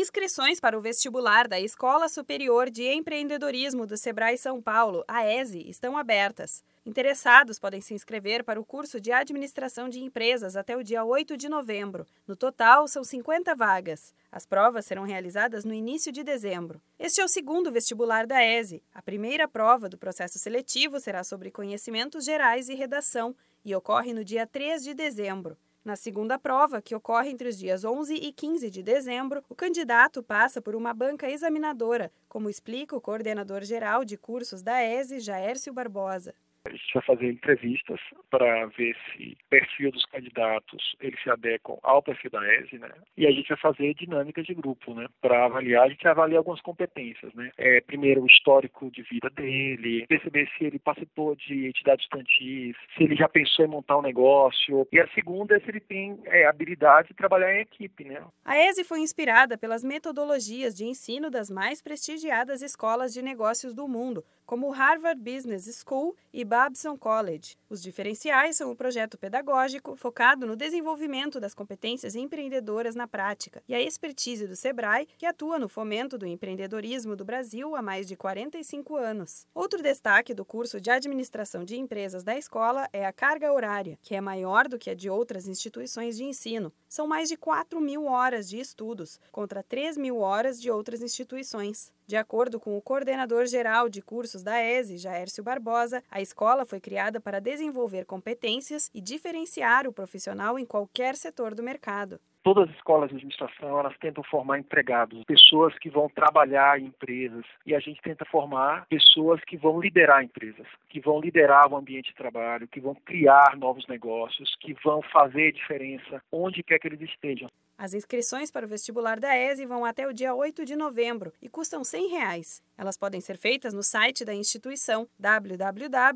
[0.00, 5.68] Inscrições para o vestibular da Escola Superior de Empreendedorismo do Sebrae São Paulo, a ESE,
[5.68, 6.64] estão abertas.
[6.86, 11.36] Interessados podem se inscrever para o curso de Administração de Empresas até o dia 8
[11.36, 12.06] de novembro.
[12.26, 14.14] No total, são 50 vagas.
[14.32, 16.80] As provas serão realizadas no início de dezembro.
[16.98, 18.82] Este é o segundo vestibular da ESE.
[18.94, 24.24] A primeira prova do processo seletivo será sobre conhecimentos gerais e redação e ocorre no
[24.24, 25.58] dia 3 de dezembro.
[25.82, 30.22] Na segunda prova, que ocorre entre os dias 11 e 15 de dezembro, o candidato
[30.22, 35.72] passa por uma banca examinadora, como explica o coordenador geral de cursos da ESE, Jaércio
[35.72, 36.34] Barbosa.
[36.66, 37.98] A gente vai fazer entrevistas
[38.30, 42.90] para ver se o perfil dos candidatos eles se adequam ao perfil da ESE, né?
[43.16, 45.06] E a gente vai fazer dinâmicas de grupo, né?
[45.22, 47.50] Para avaliar, a gente avalia algumas competências, né?
[47.56, 53.04] É, primeiro, o histórico de vida dele, perceber se ele participou de entidades estudantis, se
[53.04, 54.86] ele já pensou em montar um negócio.
[54.92, 58.22] E a segunda é se ele tem é, habilidade de trabalhar em equipe, né?
[58.44, 63.88] A ESE foi inspirada pelas metodologias de ensino das mais prestigiadas escolas de negócios do
[63.88, 67.56] mundo, como Harvard Business School e Babson College.
[67.68, 73.76] Os diferenciais são o projeto pedagógico, focado no desenvolvimento das competências empreendedoras na prática, e
[73.76, 78.16] a expertise do Sebrae, que atua no fomento do empreendedorismo do Brasil há mais de
[78.16, 79.46] 45 anos.
[79.54, 84.16] Outro destaque do curso de administração de empresas da escola é a carga horária, que
[84.16, 86.72] é maior do que a de outras instituições de ensino.
[86.88, 91.92] São mais de 4 mil horas de estudos, contra 3 mil horas de outras instituições.
[92.10, 96.80] De acordo com o coordenador geral de cursos da ESE, Jaércio Barbosa, a escola foi
[96.80, 102.76] criada para desenvolver competências e diferenciar o profissional em qualquer setor do mercado todas as
[102.76, 107.80] escolas de administração elas tentam formar empregados, pessoas que vão trabalhar em empresas e a
[107.80, 112.68] gente tenta formar pessoas que vão liderar empresas, que vão liderar o ambiente de trabalho,
[112.68, 117.50] que vão criar novos negócios, que vão fazer diferença onde quer que eles estejam.
[117.82, 121.48] As inscrições para o vestibular da ESE vão até o dia 8 de novembro e
[121.48, 122.62] custam 100 reais.
[122.76, 126.14] Elas podem ser feitas no site da instituição www.ese.edu.br.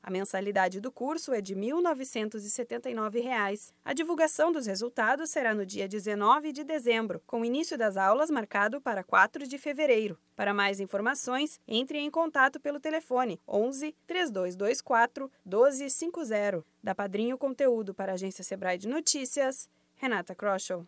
[0.00, 3.59] A mensalidade do curso é de 1.979 reais.
[3.84, 8.30] A divulgação dos resultados será no dia 19 de dezembro, com o início das aulas
[8.30, 10.18] marcado para 4 de fevereiro.
[10.36, 16.64] Para mais informações, entre em contato pelo telefone 11 3224 1250.
[16.82, 20.86] Da Padrinho Conteúdo para a agência Sebrae de Notícias, Renata Kroschel.